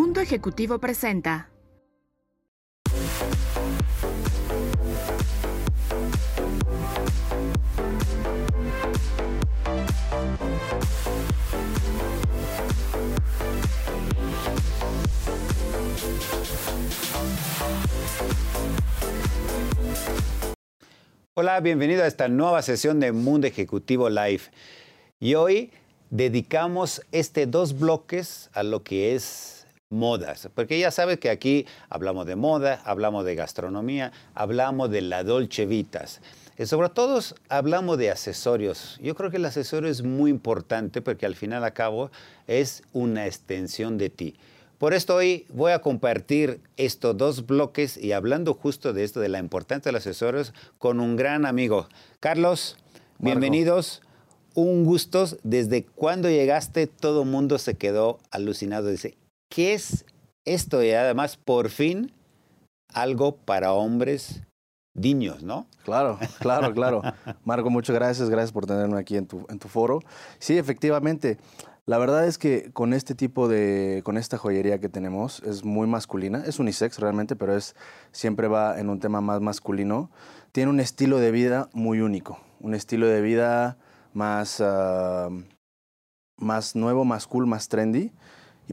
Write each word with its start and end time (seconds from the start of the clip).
Mundo 0.00 0.20
Ejecutivo 0.20 0.78
presenta. 0.78 1.50
Hola, 21.34 21.58
bienvenido 21.58 22.04
a 22.04 22.06
esta 22.06 22.28
nueva 22.28 22.62
sesión 22.62 23.00
de 23.00 23.10
Mundo 23.10 23.48
Ejecutivo 23.48 24.08
Live. 24.08 24.42
Y 25.18 25.34
hoy 25.34 25.72
dedicamos 26.10 27.02
este 27.10 27.46
dos 27.46 27.76
bloques 27.76 28.48
a 28.52 28.62
lo 28.62 28.84
que 28.84 29.16
es 29.16 29.57
modas, 29.90 30.48
porque 30.54 30.78
ya 30.78 30.90
sabes 30.90 31.18
que 31.18 31.30
aquí 31.30 31.66
hablamos 31.88 32.26
de 32.26 32.36
moda, 32.36 32.80
hablamos 32.84 33.24
de 33.24 33.34
gastronomía, 33.34 34.12
hablamos 34.34 34.90
de 34.90 35.00
la 35.00 35.24
Dolce 35.24 35.66
Vitas. 35.66 36.20
Y 36.58 36.66
sobre 36.66 36.88
todo 36.88 37.20
hablamos 37.48 37.98
de 37.98 38.10
accesorios. 38.10 38.98
Yo 39.00 39.14
creo 39.14 39.30
que 39.30 39.36
el 39.36 39.44
accesorio 39.44 39.88
es 39.88 40.02
muy 40.02 40.30
importante 40.30 41.00
porque 41.00 41.24
al 41.24 41.36
final 41.36 41.64
a 41.64 41.70
cabo 41.72 42.10
es 42.46 42.82
una 42.92 43.26
extensión 43.26 43.96
de 43.96 44.10
ti. 44.10 44.36
Por 44.76 44.92
esto 44.92 45.16
hoy 45.16 45.46
voy 45.48 45.72
a 45.72 45.80
compartir 45.80 46.60
estos 46.76 47.16
dos 47.16 47.46
bloques 47.46 47.96
y 47.96 48.12
hablando 48.12 48.54
justo 48.54 48.92
de 48.92 49.04
esto, 49.04 49.20
de 49.20 49.28
la 49.28 49.38
importancia 49.38 49.90
de 49.90 49.94
los 49.94 50.06
accesorios, 50.06 50.52
con 50.78 51.00
un 51.00 51.16
gran 51.16 51.46
amigo. 51.46 51.88
Carlos, 52.20 52.76
bienvenidos. 53.18 54.02
Un 54.54 54.84
gusto. 54.84 55.26
Desde 55.42 55.84
cuando 55.84 56.28
llegaste, 56.28 56.86
todo 56.88 57.22
el 57.22 57.28
mundo 57.28 57.58
se 57.58 57.74
quedó 57.74 58.18
alucinado. 58.30 58.88
Dice, 58.88 59.16
¿qué 59.48 59.74
es 59.74 60.04
esto? 60.44 60.82
Y 60.82 60.90
además, 60.92 61.36
por 61.36 61.70
fin, 61.70 62.12
algo 62.92 63.36
para 63.36 63.72
hombres 63.72 64.42
niños, 64.94 65.42
¿no? 65.42 65.66
Claro, 65.84 66.18
claro, 66.40 66.72
claro. 66.72 67.02
Marco, 67.44 67.70
muchas 67.70 67.94
gracias. 67.94 68.28
Gracias 68.30 68.52
por 68.52 68.66
tenerme 68.66 68.98
aquí 68.98 69.16
en 69.16 69.26
tu, 69.26 69.46
en 69.48 69.58
tu 69.58 69.68
foro. 69.68 70.00
Sí, 70.38 70.58
efectivamente. 70.58 71.38
La 71.86 71.96
verdad 71.96 72.26
es 72.26 72.36
que 72.36 72.70
con 72.72 72.92
este 72.92 73.14
tipo 73.14 73.48
de, 73.48 74.02
con 74.04 74.18
esta 74.18 74.36
joyería 74.36 74.78
que 74.78 74.90
tenemos, 74.90 75.42
es 75.42 75.64
muy 75.64 75.86
masculina, 75.86 76.42
es 76.44 76.58
unisex 76.58 76.98
realmente, 76.98 77.34
pero 77.34 77.56
es, 77.56 77.74
siempre 78.12 78.46
va 78.46 78.78
en 78.78 78.90
un 78.90 79.00
tema 79.00 79.22
más 79.22 79.40
masculino. 79.40 80.10
Tiene 80.52 80.70
un 80.70 80.80
estilo 80.80 81.18
de 81.18 81.30
vida 81.30 81.70
muy 81.72 82.02
único, 82.02 82.40
un 82.60 82.74
estilo 82.74 83.06
de 83.06 83.22
vida 83.22 83.78
más, 84.12 84.60
uh, 84.60 85.32
más 86.36 86.76
nuevo, 86.76 87.06
más 87.06 87.26
cool, 87.26 87.46
más 87.46 87.68
trendy, 87.68 88.12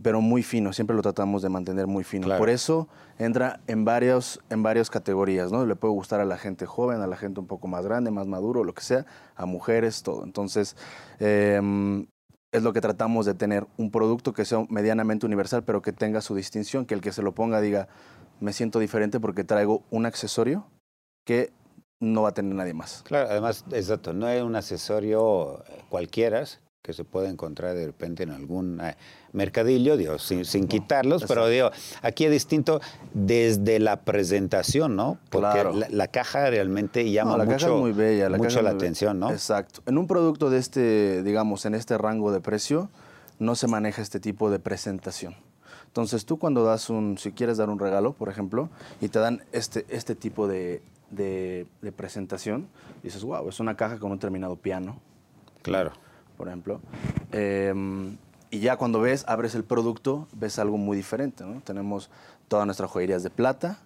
pero 0.01 0.21
muy 0.21 0.43
fino, 0.43 0.73
siempre 0.73 0.95
lo 0.95 1.01
tratamos 1.01 1.41
de 1.41 1.49
mantener 1.49 1.87
muy 1.87 2.03
fino. 2.03 2.25
Claro. 2.25 2.39
Por 2.39 2.49
eso 2.49 2.87
entra 3.17 3.61
en, 3.67 3.85
varios, 3.85 4.41
en 4.49 4.63
varias 4.63 4.89
categorías, 4.89 5.51
¿no? 5.51 5.65
Le 5.65 5.75
puede 5.75 5.93
gustar 5.93 6.19
a 6.19 6.25
la 6.25 6.37
gente 6.37 6.65
joven, 6.65 7.01
a 7.01 7.07
la 7.07 7.17
gente 7.17 7.39
un 7.39 7.47
poco 7.47 7.67
más 7.67 7.85
grande, 7.85 8.11
más 8.11 8.27
maduro, 8.27 8.63
lo 8.63 8.73
que 8.73 8.81
sea, 8.81 9.05
a 9.35 9.45
mujeres, 9.45 10.03
todo. 10.03 10.23
Entonces, 10.23 10.75
eh, 11.19 11.61
es 12.51 12.63
lo 12.63 12.73
que 12.73 12.81
tratamos 12.81 13.25
de 13.25 13.33
tener, 13.33 13.67
un 13.77 13.91
producto 13.91 14.33
que 14.33 14.45
sea 14.45 14.65
medianamente 14.69 15.25
universal, 15.25 15.63
pero 15.63 15.81
que 15.81 15.91
tenga 15.91 16.21
su 16.21 16.35
distinción, 16.35 16.85
que 16.85 16.93
el 16.93 17.01
que 17.01 17.11
se 17.11 17.21
lo 17.21 17.33
ponga 17.33 17.59
diga, 17.59 17.87
me 18.39 18.53
siento 18.53 18.79
diferente 18.79 19.19
porque 19.19 19.43
traigo 19.43 19.83
un 19.91 20.05
accesorio 20.05 20.65
que 21.25 21.51
no 21.99 22.21
va 22.21 22.29
a 22.29 22.33
tener 22.33 22.55
nadie 22.55 22.73
más. 22.73 23.03
Claro, 23.03 23.29
además, 23.29 23.65
exacto, 23.71 24.13
no 24.13 24.27
es 24.29 24.41
un 24.41 24.55
accesorio 24.55 25.63
cualquiera 25.89 26.43
que 26.85 26.93
se 26.93 27.03
puede 27.03 27.29
encontrar 27.29 27.73
de 27.73 27.87
repente 27.87 28.21
en 28.21 28.29
algún 28.29 28.79
eh, 28.79 28.95
mercadillo, 29.33 29.97
digo, 29.97 30.19
sin, 30.19 30.45
sin 30.45 30.67
quitarlos, 30.67 31.25
pero 31.27 31.47
digo, 31.47 31.71
aquí 32.03 32.25
es 32.25 32.31
distinto 32.31 32.79
desde 33.15 33.79
la 33.79 34.01
presentación, 34.01 34.95
¿no? 34.95 35.17
Porque 35.31 35.49
Claro. 35.49 35.73
la, 35.73 35.87
la 35.89 36.07
caja 36.09 36.47
realmente 36.47 37.09
llama 37.09 37.31
No, 37.31 37.37
la 37.39 37.45
mucho, 37.45 37.57
caja 37.57 37.73
es 37.73 37.79
muy 37.81 37.91
bella, 37.91 38.29
la 38.29 38.37
mucho 38.37 38.61
la 38.61 38.69
atención, 38.69 39.19
¿no? 39.19 39.31
Exacto. 39.31 39.81
En 39.87 39.97
un 39.97 40.05
producto 40.05 40.51
de 40.51 40.59
este, 40.59 41.23
digamos, 41.23 41.65
en 41.65 41.73
este 41.73 41.97
rango 41.97 42.31
de 42.31 42.39
precio, 42.39 42.89
no 43.39 43.55
se 43.55 43.65
maneja 43.65 44.03
este 44.03 44.19
tipo 44.19 44.51
de 44.51 44.59
presentación. 44.59 45.35
Entonces 45.87 46.25
tú 46.25 46.37
cuando 46.37 46.63
das 46.63 46.91
un, 46.91 47.17
si 47.17 47.31
quieres 47.31 47.57
dar 47.57 47.69
un 47.71 47.79
regalo, 47.79 48.13
por 48.13 48.29
ejemplo, 48.29 48.69
y 49.01 49.07
te 49.09 49.17
dan 49.17 49.43
este, 49.53 49.85
este 49.89 50.13
tipo 50.13 50.47
de, 50.47 50.83
de- 51.09 51.65
de 51.81 51.91
presentación, 51.91 52.67
dices, 53.01 53.23
wow, 53.23 53.49
es 53.49 53.59
una 53.59 53.75
caja 53.75 53.97
con 53.97 54.11
un 54.11 54.19
terminado 54.19 54.55
piano, 54.55 54.99
Claro. 55.63 55.93
Por 56.37 56.47
ejemplo. 56.47 56.81
Eh, 57.31 57.73
y 58.51 58.59
ya 58.59 58.77
cuando 58.77 59.01
ves, 59.01 59.25
abres 59.27 59.55
el 59.55 59.63
producto, 59.63 60.27
ves 60.33 60.59
algo 60.59 60.77
muy 60.77 60.95
diferente. 60.95 61.43
¿no? 61.43 61.61
Tenemos 61.61 62.09
todas 62.47 62.65
nuestras 62.65 62.89
joyerías 62.89 63.23
de 63.23 63.29
plata, 63.29 63.79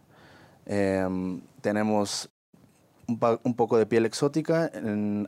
eh, 0.66 1.40
tenemos 1.62 2.30
un, 3.08 3.56
poco 3.56 3.78
de 3.78 3.86
piel 3.86 4.06
exótica. 4.06 4.72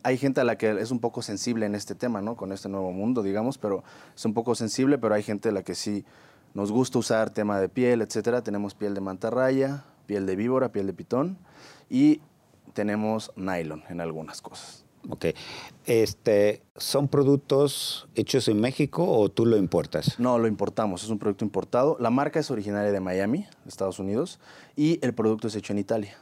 Hay 0.04 0.18
gente 0.18 0.42
a 0.42 0.44
la 0.44 0.58
que 0.58 0.80
es 0.80 0.92
un 0.92 1.00
poco 1.00 1.22
sensible 1.22 1.66
en 1.66 1.74
este 1.74 1.96
tema, 1.96 2.22
¿no? 2.22 2.36
con 2.36 2.52
este 2.52 2.70
nuevo 2.70 2.92
mundo, 2.92 3.24
digamos, 3.24 3.58
pero 3.58 3.84
es 4.16 4.24
un 4.26 4.34
poco 4.34 4.54
sensible, 4.54 4.98
pero 4.98 5.16
hay 5.16 5.24
gente 5.24 5.50
a 5.50 5.52
la 5.52 5.64
que 5.64 5.74
sí 5.74 6.06
nos 6.54 6.72
gusta 6.72 7.00
usar 7.00 7.32
tema 7.32 7.60
de 7.60 7.70
piel, 7.70 8.02
etcétera. 8.02 8.44
Tenemos 8.44 8.76
piel 8.76 8.94
de 8.94 9.02
mantarraya, 9.02 9.86
piel 10.06 10.26
de 10.26 10.36
víbora, 10.36 10.72
piel 10.72 10.86
de 10.86 10.94
pitón 10.94 11.38
y 11.90 12.22
tenemos 12.74 13.32
nylon 13.36 13.84
en 13.90 14.02
algunas 14.02 14.42
cosas. 14.42 14.86
Ok. 15.10 15.26
Este, 15.86 16.62
¿Son 16.78 17.08
productos 17.08 18.08
hechos 18.16 18.48
en 18.48 18.60
México 18.62 19.04
o 19.08 19.30
tú 19.30 19.46
lo 19.46 19.58
importas? 19.58 20.20
No, 20.20 20.38
lo 20.38 20.48
importamos, 20.48 21.04
es 21.04 21.10
un 21.10 21.18
producto 21.20 21.44
importado. 21.44 21.98
La 22.00 22.10
marca 22.10 22.40
es 22.40 22.52
originaria 22.52 22.92
de 22.92 23.00
Miami, 23.00 23.48
Estados 23.68 24.00
Unidos, 24.00 24.40
y 24.76 25.04
el 25.04 25.14
producto 25.14 25.48
es 25.48 25.56
hecho 25.56 25.74
en 25.74 25.80
Italia. 25.80 26.18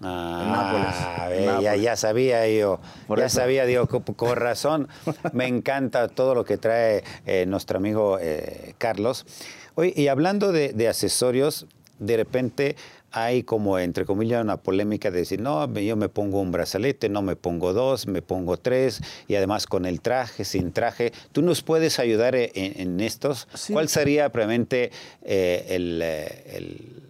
Ah, 0.00 1.24
Nápoles, 1.26 1.38
en 1.40 1.44
ya, 1.46 1.52
Nápoles. 1.52 1.82
ya 1.82 1.96
sabía 1.96 2.48
yo, 2.48 2.78
Por 3.08 3.18
ya 3.18 3.26
eso. 3.26 3.36
sabía, 3.40 3.64
con, 3.86 4.02
con 4.02 4.36
razón, 4.36 4.88
me 5.32 5.46
encanta 5.46 6.06
todo 6.08 6.34
lo 6.34 6.44
que 6.44 6.56
trae 6.58 7.02
eh, 7.26 7.46
nuestro 7.46 7.78
amigo 7.78 8.18
eh, 8.20 8.74
Carlos. 8.78 9.26
Oye, 9.74 9.92
y 9.96 10.06
hablando 10.08 10.52
de, 10.52 10.72
de 10.72 10.86
accesorios, 10.88 11.66
de 11.98 12.16
repente 12.16 12.76
hay 13.10 13.42
como, 13.42 13.78
entre 13.78 14.04
comillas, 14.04 14.42
una 14.42 14.58
polémica 14.58 15.10
de 15.10 15.18
decir, 15.18 15.40
no, 15.40 15.72
yo 15.74 15.96
me 15.96 16.08
pongo 16.08 16.40
un 16.40 16.52
brazalete, 16.52 17.08
no 17.08 17.22
me 17.22 17.36
pongo 17.36 17.72
dos, 17.72 18.06
me 18.06 18.22
pongo 18.22 18.58
tres, 18.58 19.00
y 19.26 19.34
además 19.34 19.66
con 19.66 19.86
el 19.86 20.00
traje, 20.00 20.44
sin 20.44 20.72
traje. 20.72 21.12
¿Tú 21.32 21.42
nos 21.42 21.62
puedes 21.62 21.98
ayudar 21.98 22.34
en, 22.34 22.50
en 22.54 23.00
estos? 23.00 23.48
Sí. 23.54 23.72
¿Cuál 23.72 23.88
sería 23.88 24.30
probablemente 24.30 24.90
eh, 25.22 25.66
el, 25.70 26.00
eh, 26.02 26.44
el, 26.56 27.02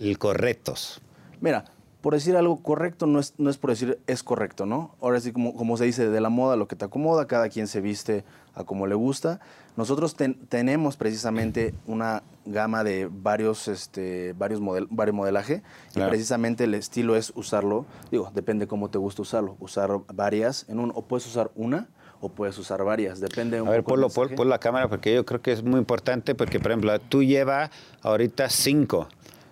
el 0.00 0.18
correctos? 0.18 1.00
Mira, 1.40 1.64
por 2.04 2.12
decir 2.12 2.36
algo 2.36 2.62
correcto 2.62 3.06
no 3.06 3.18
es, 3.18 3.32
no 3.38 3.48
es 3.48 3.56
por 3.56 3.70
decir 3.70 3.98
es 4.06 4.22
correcto, 4.22 4.66
¿no? 4.66 4.94
Ahora 5.00 5.18
sí, 5.20 5.32
como, 5.32 5.56
como 5.56 5.78
se 5.78 5.86
dice, 5.86 6.10
de 6.10 6.20
la 6.20 6.28
moda 6.28 6.54
lo 6.54 6.68
que 6.68 6.76
te 6.76 6.84
acomoda, 6.84 7.26
cada 7.26 7.48
quien 7.48 7.66
se 7.66 7.80
viste 7.80 8.24
a 8.54 8.64
como 8.64 8.86
le 8.86 8.94
gusta. 8.94 9.40
Nosotros 9.78 10.14
ten- 10.14 10.34
tenemos 10.50 10.98
precisamente 10.98 11.72
una 11.86 12.22
gama 12.44 12.84
de 12.84 13.08
varios, 13.10 13.68
este, 13.68 14.34
varios, 14.34 14.60
model, 14.60 14.86
varios 14.90 15.16
modelaje 15.16 15.62
Claro. 15.94 16.08
y 16.08 16.10
precisamente 16.10 16.64
el 16.64 16.74
estilo 16.74 17.16
es 17.16 17.32
usarlo, 17.36 17.86
digo, 18.10 18.30
depende 18.34 18.66
cómo 18.66 18.90
te 18.90 18.98
gusta 18.98 19.22
usarlo, 19.22 19.56
usar 19.58 19.90
varias 20.12 20.66
en 20.68 20.80
un, 20.80 20.92
o 20.94 21.06
puedes 21.06 21.26
usar 21.26 21.52
una 21.54 21.88
o 22.20 22.28
puedes 22.28 22.58
usar 22.58 22.84
varias, 22.84 23.18
depende 23.18 23.62
un 23.62 23.68
A 23.68 23.70
ver, 23.70 23.82
ponlo, 23.82 24.10
pon, 24.10 24.28
pon 24.36 24.50
la 24.50 24.58
cámara 24.58 24.88
porque 24.88 25.14
yo 25.14 25.24
creo 25.24 25.40
que 25.40 25.52
es 25.52 25.62
muy 25.62 25.78
importante 25.80 26.34
porque, 26.34 26.60
por 26.60 26.70
ejemplo, 26.70 26.98
tú 27.00 27.22
llevas 27.22 27.70
ahorita 28.02 28.50
cinco, 28.50 29.08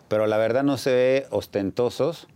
pero 0.09 0.27
la 0.27 0.37
verdad 0.37 0.63
no 0.63 0.77
se 0.77 0.91
ve 0.93 1.27
ostentosos 1.31 2.29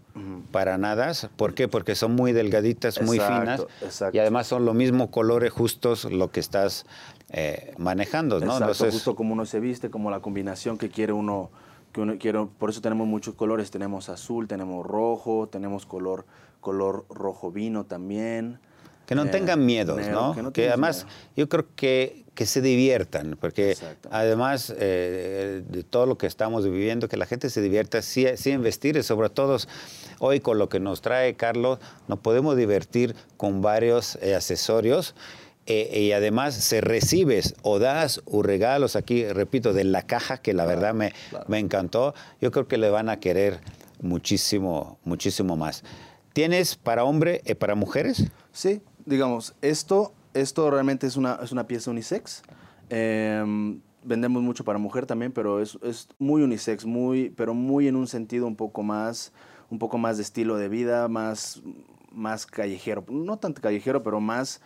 para 0.51 0.79
nada. 0.79 1.13
¿Por 1.37 1.55
qué? 1.55 1.69
Porque 1.69 1.95
son 1.95 2.15
muy 2.15 2.33
delgaditas, 2.33 3.01
muy 3.03 3.19
Exacto, 3.19 3.41
finas 3.41 3.83
exacto. 3.83 4.17
y 4.17 4.21
además 4.21 4.47
son 4.47 4.65
los 4.65 4.75
mismos 4.75 5.11
colores 5.11 5.53
justos 5.53 6.05
lo 6.05 6.31
que 6.31 6.41
estás 6.41 6.87
eh, 7.31 7.75
manejando, 7.79 8.41
¿no? 8.41 8.47
Exacto, 8.47 8.65
Entonces, 8.65 8.95
justo 8.95 9.17
como 9.17 9.33
uno 9.33 9.47
se 9.47 9.61
viste, 9.61 9.91
como 9.91 10.11
la 10.11 10.21
combinación 10.21 10.79
que 10.79 10.89
quiere 10.89 11.13
uno, 11.13 11.51
que 11.93 12.01
uno 12.01 12.17
quiere, 12.19 12.47
por 12.59 12.71
eso 12.71 12.81
tenemos 12.81 13.07
muchos 13.07 13.35
colores, 13.35 13.71
tenemos 13.71 14.09
azul, 14.09 14.49
tenemos 14.49 14.87
rojo, 14.87 15.49
tenemos 15.49 15.87
color, 15.87 16.25
color 16.61 17.05
rojo 17.11 17.51
vino 17.51 17.85
también. 17.85 18.59
Que 19.07 19.15
no 19.15 19.25
eh, 19.25 19.29
tengan 19.29 19.65
miedos, 19.65 19.97
negro, 19.97 20.13
¿no? 20.13 20.35
que 20.35 20.43
no 20.43 20.49
Que, 20.53 20.55
tienes 20.63 20.73
además 20.73 21.05
miedo. 21.05 21.17
yo 21.37 21.49
creo 21.49 21.67
que, 21.77 22.25
que 22.35 22.45
se 22.47 22.61
diviertan, 22.61 23.39
porque 23.41 23.71
Exacto. 23.73 24.09
además 24.13 24.75
eh, 24.77 25.63
de 25.69 25.83
todo 25.85 26.07
lo 26.07 26.19
que 26.19 26.27
estamos 26.27 26.65
viviendo, 26.65 27.09
que 27.09 27.17
la 27.17 27.27
gente 27.27 27.49
se 27.51 27.63
divierta 27.63 28.03
sí, 28.03 28.27
sí 28.37 28.51
en 28.51 28.63
vestir, 28.63 28.97
y 28.97 29.03
sobre 29.03 29.31
todo 29.31 29.57
hoy 30.19 30.41
con 30.41 30.59
lo 30.59 30.69
que 30.69 30.81
nos 30.81 31.01
trae 31.01 31.35
Carlos, 31.35 31.79
nos 32.09 32.19
podemos 32.19 32.57
divertir 32.57 33.15
con 33.37 33.63
varios 33.63 34.19
eh, 34.23 34.35
accesorios. 34.35 35.15
eh, 35.69 35.99
y 36.01 36.13
además 36.13 36.55
se 36.55 36.81
recibes 36.81 37.55
o 37.63 37.79
das 37.81 38.21
o 38.25 38.43
regalos 38.43 38.95
aquí, 38.97 39.27
repito, 39.27 39.73
de 39.73 39.83
la 39.85 40.03
caja 40.03 40.39
que 40.39 40.53
la 40.55 40.65
verdad 40.65 40.95
me, 40.95 41.13
claro. 41.31 41.45
me 41.49 41.59
encantó, 41.59 42.15
yo 42.41 42.51
creo 42.53 42.69
que 42.69 42.77
le 42.77 42.89
van 42.91 43.09
a 43.09 43.19
querer 43.19 43.59
muchísimo, 44.01 44.99
muchísimo 45.05 45.57
más. 45.57 45.83
¿Tienes 46.33 46.77
para 46.77 47.03
hombre 47.05 47.41
y 47.45 47.55
para 47.55 47.75
mujeres? 47.75 48.25
Sí, 48.53 48.81
digamos, 49.07 49.55
esto, 49.63 50.13
esto 50.35 50.71
realmente 50.71 51.07
es 51.07 51.17
una, 51.17 51.39
es 51.43 51.53
una 51.53 51.67
pieza 51.67 51.91
unisex. 51.91 52.43
Eh, 52.91 53.79
vendemos 54.05 54.43
mucho 54.43 54.63
para 54.65 54.79
mujer 54.79 55.07
también, 55.07 55.33
pero 55.33 55.61
es, 55.61 55.79
es 55.83 56.09
muy 56.19 56.43
unisex, 56.43 56.85
muy, 56.85 57.31
pero 57.31 57.55
muy 57.55 57.89
en 57.89 57.97
un 57.97 58.07
sentido 58.07 58.47
un 58.47 58.55
poco 58.57 58.83
más, 58.83 59.33
un 59.71 59.79
poco 59.79 59.99
más 59.99 60.17
de 60.19 60.23
estilo 60.23 60.57
de 60.57 60.69
vida, 60.69 61.09
más, 61.09 61.63
más 62.13 62.47
callejero. 62.47 63.05
No 63.09 63.39
tanto 63.39 63.61
callejero, 63.63 64.03
pero 64.05 64.21
más 64.21 64.61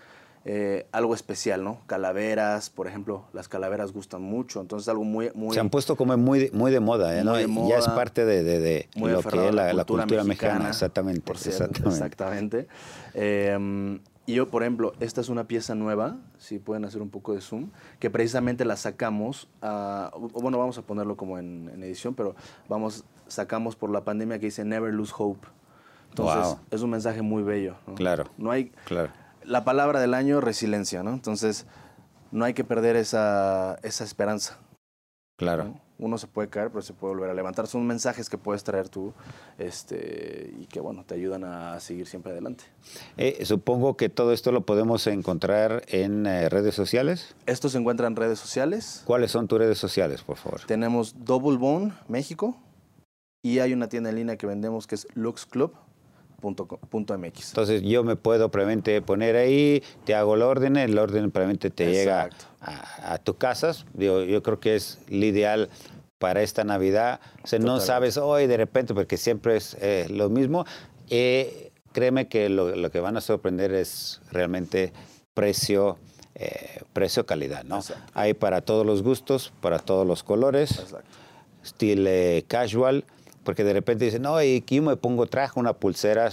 eh, 0.45 0.87
algo 0.93 1.15
especial, 1.15 1.63
¿no? 1.65 1.81
Calaveras, 1.87 2.69
por 2.71 2.87
ejemplo, 2.87 3.25
las 3.33 3.49
calaveras 3.49 3.93
gustan 3.93 4.23
mucho, 4.23 4.61
entonces 4.61 4.89
algo 4.89 5.05
muy... 5.05 5.31
muy 5.35 5.55
Se 5.55 5.61
han 5.61 5.69
puesto 5.71 5.97
como 5.97 6.17
muy, 6.17 6.39
de- 6.39 6.51
muy 6.53 6.71
de 6.73 6.81
moda, 6.81 7.19
¿eh? 7.19 7.25
¿no? 7.25 7.35
De 7.35 7.47
moda, 7.47 7.69
ya 7.71 7.79
es 7.79 7.89
parte 7.89 8.25
de, 8.25 8.43
de- 8.43 8.59
de 8.61 8.89
lo 8.95 9.23
que 9.23 9.49
es 9.49 9.55
la, 9.55 9.73
la 9.73 9.85
cultura, 9.85 10.05
mexicana. 10.07 10.25
mexicana, 10.25 10.69
Exactamente, 10.71 11.21
por 11.23 11.37
cierto, 11.39 11.65
exactamente. 11.65 11.89
exactamente. 11.95 12.69
Eh, 13.15 14.01
y 14.31 14.35
yo, 14.35 14.49
por 14.49 14.63
ejemplo, 14.63 14.93
esta 15.01 15.21
es 15.21 15.29
una 15.29 15.45
pieza 15.45 15.75
nueva, 15.75 16.17
si 16.39 16.59
pueden 16.59 16.85
hacer 16.85 17.03
un 17.03 17.11
poco 17.11 17.35
de 17.35 17.41
zoom, 17.41 17.71
que 17.99 18.11
precisamente 18.11 18.65
la 18.65 18.77
sacamos, 18.77 19.49
a- 19.63 20.11
o- 20.15 20.29
bueno, 20.41 20.59
vamos 20.59 20.79
a 20.79 20.83
ponerlo 20.83 21.17
como 21.17 21.39
en, 21.39 21.71
en 21.75 21.83
edición, 21.83 22.15
pero 22.15 22.35
vamos, 22.69 23.05
sacamos 23.29 23.77
por 23.77 23.91
la 23.91 24.05
pandemia 24.05 24.39
que 24.39 24.47
dice 24.47 24.65
Never 24.65 24.93
Lose 24.93 25.13
Hope. 25.17 25.47
Entonces, 26.11 26.45
Wow. 26.45 26.59
es 26.71 26.83
un 26.83 26.91
mensaje 26.91 27.23
muy 27.23 27.43
bello. 27.43 27.77
¿no? 27.87 27.95
Claro. 27.95 28.25
No 28.37 28.51
hay, 28.51 28.73
Claro. 28.87 29.11
la 29.45 29.65
palabra 29.65 30.01
del 30.01 30.15
año, 30.15 30.41
resiliencia, 30.41 31.03
¿no? 31.03 31.11
Entonces, 31.13 31.67
no 32.33 32.45
hay 32.45 32.55
que 32.55 32.65
perder 32.65 32.97
esa, 32.97 33.77
esa 33.83 34.05
esperanza. 34.05 34.59
Claro. 35.39 35.65
¿no? 35.65 35.81
Uno 36.01 36.19
se 36.19 36.27
puede 36.27 36.49
caer, 36.49 36.71
pero 36.71 36.83
se 36.83 36.95
puede 36.95 37.15
volver 37.15 37.31
a 37.31 37.35
levantar. 37.35 37.67
Son 37.67 37.87
mensajes 37.87 38.31
que 38.31 38.39
puedes 38.39 38.65
traer 38.65 38.89
tú 38.89 39.13
este, 39.59 40.53
y 40.59 40.67
que, 40.67 40.81
bueno, 40.81 41.05
te 41.05 41.15
ayudan 41.15 41.45
a 41.45 41.79
seguir 41.79 42.07
siempre 42.07 42.33
adelante. 42.33 42.65
Eh, 43.19 43.45
supongo 43.45 43.97
que 43.97 44.09
todo 44.09 44.33
esto 44.33 44.51
lo 44.51 44.63
podemos 44.63 45.07
encontrar 45.07 45.83
en 45.89 46.27
eh, 46.27 46.49
redes 46.49 46.75
sociales. 46.75 47.35
Esto 47.47 47.69
se 47.69 47.79
encuentra 47.79 48.07
en 48.07 48.17
redes 48.17 48.39
sociales. 48.39 49.03
¿Cuáles 49.05 49.31
son 49.31 49.47
tus 49.47 49.59
redes 49.59 49.79
sociales, 49.79 50.23
por 50.23 50.39
favor? 50.39 50.63
Tenemos 50.67 51.15
Double 51.25 51.59
Bone 51.59 51.93
México 52.09 52.57
y 53.43 53.59
hay 53.59 53.73
una 53.73 53.89
tienda 53.89 54.11
en 54.11 54.17
línea 54.17 54.37
que 54.37 54.47
vendemos 54.47 54.87
que 54.87 54.95
es 54.95 55.07
luxclub.mx. 56.43 57.49
Entonces 57.49 57.83
yo 57.83 58.05
me 58.05 58.17
puedo 58.17 58.51
probablemente 58.51 59.01
poner 59.03 59.37
ahí, 59.37 59.83
te 60.05 60.15
hago 60.15 60.35
el 60.35 60.43
orden, 60.43 60.77
el 60.77 60.99
orden 60.99 61.31
probablemente 61.31 61.71
te 61.71 61.91
llega 61.91 62.27
Exacto. 62.27 62.47
a, 62.61 63.15
a 63.15 63.19
tu 63.19 63.37
casa. 63.37 63.73
Digo, 63.95 64.23
yo 64.23 64.43
creo 64.43 64.61
que 64.61 64.77
es 64.77 64.99
el 65.09 65.25
ideal 65.25 65.69
para 66.21 66.43
esta 66.43 66.65
Navidad. 66.65 67.19
O 67.43 67.47
sea, 67.47 67.59
no 67.59 67.81
sabes 67.81 68.19
hoy 68.19 68.47
de 68.47 68.59
repente, 68.59 68.93
porque 68.95 69.17
siempre 69.17 69.57
es 69.57 69.77
eh, 69.81 70.07
lo 70.11 70.29
mismo. 70.29 70.67
Eh, 71.09 71.73
créeme 71.93 72.29
que 72.29 72.51
lo, 72.51 72.77
lo 72.77 72.91
que 72.91 73.01
van 73.01 73.17
a 73.17 73.23
sorprender 73.23 73.73
es 73.73 74.21
realmente 74.31 74.93
precio, 75.33 75.97
eh, 76.35 76.83
precio-calidad, 76.93 77.65
¿no? 77.65 77.79
Exacto. 77.79 78.13
Hay 78.15 78.35
para 78.35 78.61
todos 78.61 78.85
los 78.85 79.03
gustos, 79.03 79.51
para 79.63 79.79
todos 79.79 80.07
los 80.07 80.23
colores 80.23 80.79
Exacto. 80.79 81.09
estilo 81.65 82.11
casual, 82.47 83.05
porque 83.45 83.65
de 83.65 83.73
repente 83.73 84.05
dicen, 84.05 84.23
no, 84.23 84.43
y 84.43 84.59
aquí 84.59 84.81
me 84.81 84.97
pongo 84.97 85.27
traje, 85.27 85.59
una 85.59 85.73
pulsera, 85.75 86.31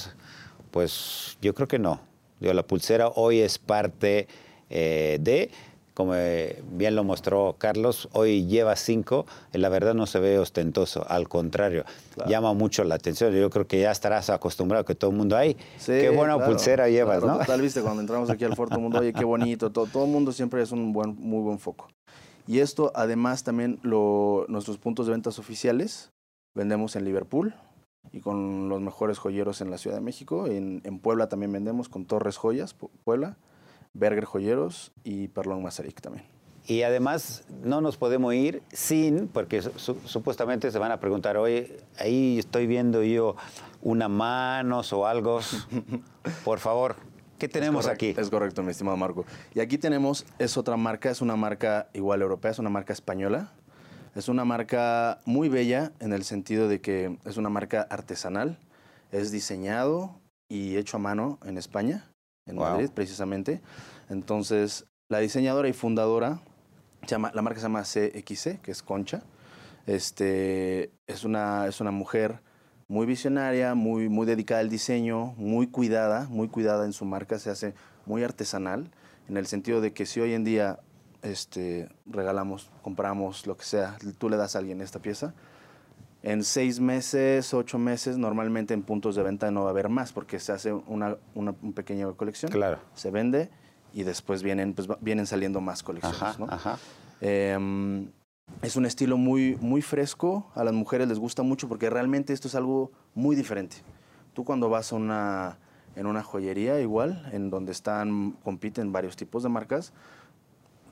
pues 0.72 1.38
yo 1.42 1.54
creo 1.54 1.68
que 1.68 1.80
no. 1.80 2.00
Digo, 2.40 2.54
la 2.54 2.64
pulsera 2.64 3.08
hoy 3.10 3.40
es 3.40 3.58
parte 3.58 4.28
eh, 4.70 5.18
de, 5.22 5.50
como 5.94 6.14
eh, 6.14 6.62
bien 6.74 6.96
lo 6.96 7.04
mostró 7.04 7.56
Carlos, 7.58 8.08
hoy 8.12 8.46
lleva 8.46 8.76
cinco, 8.76 9.26
y 9.52 9.58
la 9.58 9.70
verdad 9.70 9.96
no 9.96 10.06
se 10.06 10.20
ve 10.20 10.38
ostentoso, 10.38 11.04
al 11.10 11.28
contrario, 11.28 11.86
Claro. 12.14 12.30
llama 12.30 12.54
mucho 12.54 12.84
la 12.84 12.96
atención. 12.96 13.34
Yo 13.34 13.50
creo 13.50 13.66
que 13.66 13.80
ya 13.80 13.90
estarás 13.92 14.30
acostumbrado 14.30 14.86
que 14.86 14.94
todo 14.94 15.10
el 15.12 15.18
mundo, 15.18 15.36
ay, 15.36 15.58
Sí, 15.78 15.94
qué 15.94 16.10
buena 16.10 16.36
claro, 16.36 16.52
pulsera 16.52 16.90
llevas, 16.90 17.20
claro, 17.20 17.34
¿no? 17.34 17.40
Total, 17.40 17.62
viste, 17.62 17.82
cuando 17.82 18.02
entramos 18.02 18.30
aquí 18.30 18.44
al 18.44 18.56
Foro, 18.56 18.70
todo 18.70 18.78
el 18.80 18.84
mundo, 18.84 19.00
oye, 19.00 19.14
qué 19.14 19.26
bonito, 19.26 19.72
todo, 19.72 19.88
todo 19.88 20.06
el 20.06 20.12
mundo 20.12 20.32
siempre 20.32 20.62
es 20.62 20.72
un 20.72 20.94
buen, 20.94 21.16
muy 21.18 21.42
buen 21.42 21.58
foco. 21.58 21.88
Y 22.46 22.60
esto, 22.60 22.92
además, 22.94 23.44
también 23.44 23.80
lo, 23.82 24.46
nuestros 24.50 24.78
puntos 24.78 25.08
de 25.08 25.14
ventas 25.14 25.40
oficiales, 25.40 26.12
vendemos 26.58 26.96
en 26.96 27.06
Liverpool 27.06 27.54
y 28.12 28.20
con 28.20 28.68
los 28.68 28.82
mejores 28.82 29.18
joyeros 29.20 29.62
en 29.62 29.70
la 29.72 29.78
Ciudad 29.78 29.96
de 29.98 30.02
México. 30.02 30.48
En, 30.48 30.82
en 30.84 31.00
Puebla 31.00 31.30
también 31.30 31.52
vendemos 31.54 31.88
con 31.88 32.06
Torres 32.06 32.38
Joyas, 32.38 32.78
Pu- 32.78 32.90
Puebla, 33.04 33.38
Berger 33.94 34.26
Joyeros 34.26 34.92
y 35.04 35.28
Perlón 35.30 35.64
Mazarik 35.64 36.02
también. 36.02 36.26
Y 36.66 36.82
además 36.82 37.46
no 37.64 37.80
nos 37.80 37.96
podemos 37.96 38.34
ir 38.34 38.62
sin, 38.74 39.28
porque 39.30 39.62
su- 39.62 39.72
su- 39.78 40.00
supuestamente 40.06 40.70
se 40.72 40.80
van 40.80 40.92
a 40.92 41.00
preguntar, 41.00 41.38
oye, 41.38 41.78
ahí 41.98 42.40
estoy 42.40 42.68
viendo 42.68 43.02
yo 43.04 43.36
una 43.82 44.10
manos 44.10 44.92
o 44.92 45.06
algo. 45.08 45.40
Por 46.44 46.60
favor, 46.60 46.96
¿qué 47.38 47.48
tenemos 47.48 47.86
Es 47.86 47.92
aquí? 47.92 48.14
Es 48.18 48.30
correcto, 48.30 48.64
mi 48.64 48.72
estimado 48.72 48.98
Marco. 48.98 49.26
Y 49.54 49.60
aquí 49.62 49.78
tenemos, 49.78 50.26
es 50.40 50.58
otra 50.58 50.76
marca, 50.76 51.10
es 51.10 51.22
una 51.22 51.36
marca 51.38 51.88
igual 51.94 52.22
europea, 52.22 52.52
es 52.52 52.60
una 52.60 52.70
marca 52.70 52.92
española. 52.94 53.54
Es 54.18 54.30
una 54.30 54.46
marca 54.46 55.22
muy 55.26 55.48
bella 55.48 55.92
en 56.00 56.12
el 56.12 56.24
sentido 56.24 56.68
de 56.68 56.82
que 56.82 57.20
es 57.26 57.38
una 57.38 57.50
marca 57.50 57.86
artesanal. 57.88 58.58
Es 59.12 59.30
diseñado 59.30 60.20
y 60.50 60.78
hecho 60.78 60.98
a 60.98 61.00
mano 61.00 61.38
en 61.46 61.60
España, 61.60 62.10
en 62.48 62.56
Wow. 62.56 62.66
Madrid 62.66 62.90
precisamente. 62.92 63.62
Entonces, 64.10 64.88
la 65.08 65.20
diseñadora 65.20 65.70
y 65.70 65.74
fundadora, 65.74 66.40
se 67.04 67.10
llama, 67.10 67.32
la 67.36 67.44
marca 67.44 67.60
se 67.60 67.66
llama 67.66 67.84
CXC, 67.84 68.60
que 68.60 68.72
es 68.72 68.82
Concha. 68.82 69.22
Este, 69.86 70.90
es, 71.06 71.24
una, 71.24 71.68
es 71.68 71.80
una 71.80 71.92
mujer 71.92 72.42
muy 72.88 73.06
visionaria, 73.06 73.76
muy, 73.76 74.10
muy 74.10 74.26
dedicada 74.26 74.62
al 74.62 74.70
diseño, 74.70 75.36
muy 75.38 75.68
cuidada, 75.68 76.26
muy 76.28 76.48
cuidada 76.48 76.86
en 76.86 76.94
su 76.94 77.06
marca, 77.06 77.38
se 77.38 77.52
hace 77.52 77.76
muy 78.08 78.24
artesanal, 78.24 78.90
en 79.30 79.38
el 79.38 79.46
sentido 79.46 79.80
de 79.80 79.94
que 79.94 80.08
si 80.08 80.20
hoy 80.22 80.34
en 80.34 80.44
día 80.44 80.80
este, 81.22 81.90
regalamos, 82.06 82.72
compramos, 82.82 83.48
lo 83.48 83.58
que 83.58 83.66
sea, 83.66 83.98
tú 84.18 84.30
le 84.30 84.38
das 84.38 84.56
a 84.56 84.60
alguien 84.60 84.82
esta 84.82 85.00
pieza, 85.00 85.34
en 86.24 86.44
seis 86.44 86.80
meses, 86.80 87.54
ocho 87.54 87.78
meses, 87.78 88.18
normalmente 88.18 88.74
en 88.74 88.82
puntos 88.82 89.16
de 89.16 89.24
venta 89.24 89.52
no 89.52 89.62
va 89.62 89.68
a 89.68 89.72
haber 89.72 89.90
más, 89.90 90.12
porque 90.12 90.40
se 90.40 90.52
hace 90.52 90.74
una, 90.74 91.18
una, 91.36 91.54
pequeña 91.54 92.12
colección, 92.14 92.52
Claro. 92.52 92.80
se 92.94 93.12
vende 93.12 93.50
y 93.94 94.04
después 94.04 94.44
vienen, 94.44 94.74
pues, 94.74 94.88
vienen 95.00 95.26
saliendo 95.26 95.62
más 95.62 95.84
colecciones. 95.84 96.22
Ajá, 96.22 96.36
¿no? 96.40 96.48
ajá. 96.50 96.78
Eh, 97.22 98.08
es 98.62 98.76
un 98.76 98.86
estilo 98.86 99.18
muy, 99.18 99.56
muy 99.62 99.82
fresco, 99.82 100.50
a 100.56 100.64
las 100.64 100.74
mujeres 100.74 101.08
les 101.08 101.20
gusta 101.20 101.44
mucho 101.44 101.68
porque 101.68 101.90
realmente 101.90 102.34
esto 102.34 102.48
es 102.48 102.56
algo 102.56 102.92
muy 103.14 103.36
diferente. 103.36 103.78
Tú 104.34 104.44
cuando 104.46 104.70
vas 104.70 104.92
a 104.92 104.96
una, 104.96 105.58
en 105.96 106.08
una 106.08 106.24
joyería 106.24 106.80
igual, 106.80 107.30
en 107.34 107.50
donde 107.50 107.72
están, 107.72 108.32
compiten 108.44 108.92
varios 108.92 109.16
tipos 109.16 109.44
de 109.44 109.50
marcas, 109.50 109.94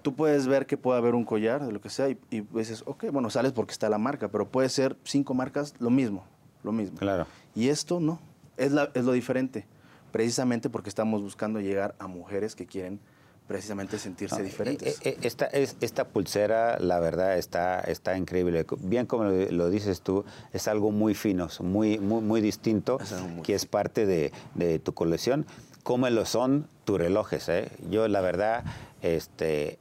tú 0.06 0.14
puedes 0.14 0.46
ver 0.46 0.68
que 0.68 0.78
puede 0.78 1.00
haber 1.00 1.16
un 1.16 1.26
collar 1.26 1.66
de 1.66 1.72
lo 1.72 1.82
que 1.82 1.90
sea 1.90 2.08
y, 2.10 2.20
y 2.30 2.42
dices, 2.42 2.84
ok, 2.86 3.06
bueno, 3.12 3.32
sales 3.32 3.54
porque 3.54 3.72
está 3.72 3.90
la 3.90 3.98
marca, 3.98 4.28
pero 4.28 4.48
puede 4.48 4.70
ser 4.70 4.96
cinco 5.04 5.34
marcas 5.34 5.74
lo 5.80 5.90
mismo, 5.90 6.24
lo 6.64 6.72
mismo. 6.72 7.00
Claro. 7.00 7.26
Y 7.56 7.70
esto 7.70 8.00
no, 8.00 8.20
es, 8.56 8.72
la, 8.72 8.92
es 8.94 9.04
lo 9.04 9.14
diferente, 9.14 9.66
precisamente 10.12 10.70
porque 10.70 10.90
estamos 10.90 11.24
buscando 11.24 11.60
llegar 11.60 11.96
a 11.98 12.06
mujeres 12.06 12.54
que 12.56 12.68
quieren 12.68 13.00
precisamente 13.48 13.98
sentirse 13.98 14.38
No, 14.38 14.44
diferentes. 14.44 15.00
eh, 15.02 15.10
eh, 15.10 15.18
Esta, 15.24 15.46
es, 15.48 15.76
esta 15.82 16.06
pulsera, 16.08 16.78
la 16.80 17.00
verdad, 17.00 17.36
está, 17.40 17.80
está 17.80 18.16
increíble. 18.16 18.64
Bien 18.82 19.08
como 19.08 19.24
lo, 19.24 19.70
dices 19.72 20.02
tú, 20.02 20.24
es 20.54 20.68
algo 20.68 20.92
muy 20.92 21.16
fino, 21.16 21.48
muy, 21.62 21.98
muy, 21.98 22.22
muy 22.22 22.42
distinto, 22.42 23.00
Es 23.02 23.12
algo 23.12 23.28
muy 23.30 23.42
que 23.42 23.56
es 23.56 23.66
parte 23.66 24.06
de, 24.06 24.32
de 24.54 24.78
tu 24.78 24.94
colección, 24.94 25.48
como 25.82 26.08
lo 26.12 26.26
son 26.26 26.68
tus 26.86 27.00
relojes. 27.00 27.50
¿eh? 27.50 27.70
Yo, 27.90 28.08
la 28.08 28.22
verdad, 28.22 28.64
este, 29.04 29.78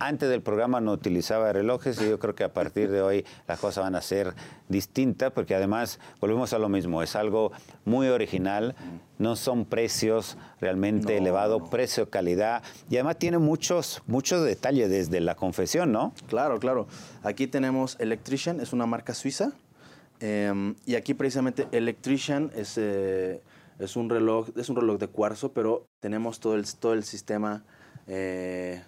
antes 0.00 0.28
del 0.28 0.42
programa 0.42 0.80
no 0.80 0.92
utilizaba 0.92 1.52
relojes 1.52 2.00
y 2.00 2.08
yo 2.08 2.18
creo 2.18 2.34
que 2.34 2.44
a 2.44 2.52
partir 2.52 2.90
de 2.90 3.02
hoy 3.02 3.24
las 3.46 3.58
cosas 3.58 3.84
van 3.84 3.94
a 3.94 4.00
ser 4.02 4.34
distintas 4.68 5.32
porque 5.32 5.54
además 5.54 5.98
volvemos 6.20 6.52
a 6.52 6.58
lo 6.58 6.68
mismo, 6.68 7.02
es 7.02 7.16
algo 7.16 7.52
muy 7.84 8.08
original, 8.08 8.74
no 9.18 9.36
son 9.36 9.64
precios 9.64 10.36
realmente 10.60 11.12
No, 11.14 11.18
elevados, 11.18 11.60
no. 11.62 11.70
precio, 11.70 12.08
calidad 12.10 12.62
y 12.88 12.96
además 12.96 13.18
tiene 13.18 13.38
muchos, 13.38 14.02
muchos 14.06 14.44
detalles 14.44 14.90
desde 14.90 15.20
la 15.20 15.34
confesión, 15.34 15.92
¿no? 15.92 16.12
Claro, 16.28 16.58
claro. 16.58 16.86
Aquí 17.22 17.46
tenemos 17.46 17.96
Electrician, 17.98 18.60
es 18.60 18.72
una 18.72 18.86
marca 18.86 19.14
suiza. 19.14 19.52
em, 20.20 20.74
y 20.84 20.96
aquí 20.96 21.14
precisamente 21.14 21.68
Electrician 21.72 22.50
es, 22.56 22.74
eh, 22.76 23.40
es 23.78 23.94
un 23.96 24.10
reloj, 24.10 24.48
es 24.56 24.68
un 24.68 24.74
reloj 24.76 24.98
de 24.98 25.06
cuarzo, 25.06 25.52
pero 25.52 25.86
tenemos 26.00 26.40
todo 26.40 26.56
el, 26.56 26.64
todo 26.76 26.92
el 26.94 27.04
sistema, 27.04 27.62
eh, 28.08 28.82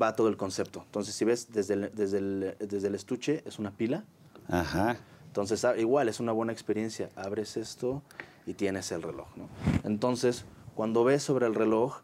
va 0.00 0.14
todo 0.14 0.28
el 0.28 0.36
concepto. 0.36 0.82
Entonces, 0.86 1.14
si 1.14 1.24
ves, 1.24 1.52
desde 1.52 1.74
el, 1.74 1.90
desde, 1.94 2.18
el, 2.18 2.56
desde 2.58 2.88
el 2.88 2.94
estuche 2.94 3.42
es 3.46 3.58
una 3.58 3.70
pila. 3.70 4.04
Ajá. 4.48 4.96
Entonces, 5.26 5.64
ah, 5.64 5.76
igual 5.76 6.08
es 6.08 6.20
una 6.20 6.32
buena 6.32 6.52
experiencia. 6.52 7.10
Abres 7.16 7.56
esto 7.56 8.02
y 8.46 8.54
tienes 8.54 8.92
el 8.92 9.02
reloj, 9.02 9.26
¿no? 9.36 9.48
Entonces, 9.84 10.44
cuando 10.74 11.04
ves 11.04 11.22
sobre 11.22 11.46
el 11.46 11.54
reloj, 11.54 12.02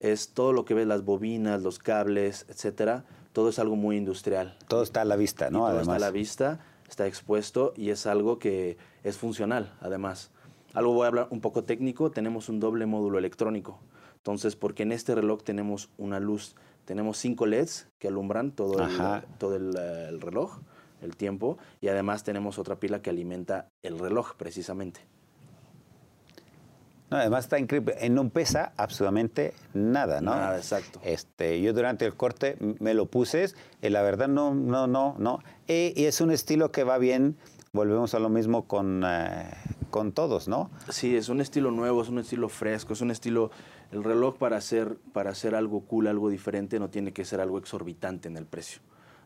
es 0.00 0.30
todo 0.34 0.52
lo 0.52 0.64
que 0.64 0.74
ves, 0.74 0.86
las 0.86 1.04
bobinas, 1.04 1.62
los 1.62 1.78
cables, 1.78 2.44
etcétera, 2.48 3.04
todo 3.32 3.48
es 3.48 3.58
algo 3.58 3.76
muy 3.76 3.96
industrial. 3.96 4.56
Todo 4.68 4.82
está 4.82 5.02
a 5.02 5.04
la 5.04 5.16
vista, 5.16 5.48
Y 5.48 5.52
¿no? 5.52 5.58
todo 5.60 5.68
Además. 5.68 5.82
está 5.82 5.94
a 5.96 5.98
la 5.98 6.10
vista, 6.10 6.60
está 6.88 7.06
expuesto 7.06 7.72
y 7.76 7.90
es 7.90 8.06
algo 8.06 8.38
que 8.38 8.76
es 9.04 9.16
funcional, 9.16 9.74
además. 9.80 10.30
Algo 10.74 10.92
voy 10.92 11.04
a 11.04 11.08
hablar 11.08 11.28
un 11.30 11.40
poco 11.40 11.64
técnico, 11.64 12.10
tenemos 12.10 12.48
un 12.50 12.60
doble 12.60 12.84
módulo 12.86 13.18
electrónico. 13.18 13.78
Entonces, 14.16 14.56
porque 14.56 14.82
en 14.82 14.92
este 14.92 15.14
reloj 15.14 15.42
tenemos 15.42 15.88
una 15.96 16.20
luz 16.20 16.56
Tenemos 16.86 17.18
cinco 17.18 17.44
LEDs 17.44 17.88
que 17.98 18.08
alumbran 18.08 18.52
todo, 18.52 18.82
el, 18.82 19.22
todo 19.38 19.56
el, 19.56 19.76
eh, 19.76 20.06
el 20.08 20.20
reloj, 20.20 20.60
el 21.02 21.16
tiempo, 21.16 21.58
y 21.82 21.88
además 21.88 22.24
tenemos 22.24 22.58
otra 22.58 22.76
pila 22.76 23.02
que 23.02 23.10
alimenta 23.10 23.68
el 23.82 23.98
reloj 23.98 24.34
precisamente. 24.36 25.00
No, 27.10 27.18
además 27.18 27.44
está 27.44 27.58
increíble. 27.58 27.94
Eh, 28.00 28.08
No 28.08 28.28
pesa 28.30 28.72
absolutamente 28.76 29.52
nada, 29.74 30.20
¿no? 30.20 30.34
Nada, 30.34 30.56
exacto. 30.56 31.00
Este, 31.04 31.60
yo 31.60 31.72
durante 31.72 32.04
el 32.04 32.14
corte 32.14 32.56
me 32.80 32.94
lo 32.94 33.06
puse 33.06 33.52
y 33.82 33.88
la 33.90 34.02
verdad 34.02 34.28
no, 34.28 34.54
no, 34.54 34.86
no, 34.86 35.14
no. 35.18 35.40
Y, 35.68 35.92
y 36.00 36.06
es 36.06 36.20
un 36.20 36.30
estilo 36.32 36.72
que 36.72 36.82
va 36.82 36.98
bien. 36.98 37.36
Volvemos 37.72 38.14
a 38.14 38.18
lo 38.18 38.28
mismo 38.28 38.66
con, 38.66 39.04
eh, 39.06 39.50
con 39.90 40.12
todos, 40.12 40.48
¿no? 40.48 40.70
Sí, 40.88 41.16
es 41.16 41.28
un 41.28 41.40
estilo 41.40 41.70
nuevo, 41.70 42.02
es 42.02 42.08
un 42.08 42.18
estilo 42.18 42.48
fresco, 42.48 42.92
es 42.94 43.00
un 43.00 43.10
estilo... 43.10 43.50
El 43.92 44.04
reloj 44.04 44.36
para 44.36 44.56
hacer, 44.56 44.96
para 45.12 45.30
hacer 45.30 45.54
algo 45.54 45.80
cool, 45.86 46.06
algo 46.06 46.28
diferente, 46.28 46.78
no 46.78 46.90
tiene 46.90 47.12
que 47.12 47.24
ser 47.24 47.40
algo 47.40 47.58
exorbitante 47.58 48.28
en 48.28 48.36
el 48.36 48.46
precio. 48.46 48.80